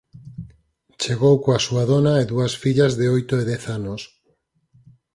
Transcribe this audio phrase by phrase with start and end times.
[1.01, 4.01] Chegou coa súa dona e dúas fillas de oito e dez anos.